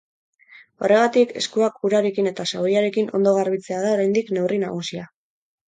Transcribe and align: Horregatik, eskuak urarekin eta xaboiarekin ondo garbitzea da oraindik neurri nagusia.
Horregatik, 0.85 1.33
eskuak 1.41 1.77
urarekin 1.89 2.31
eta 2.33 2.47
xaboiarekin 2.53 3.13
ondo 3.21 3.37
garbitzea 3.39 3.85
da 3.87 3.95
oraindik 3.99 4.35
neurri 4.37 4.61
nagusia. 4.69 5.09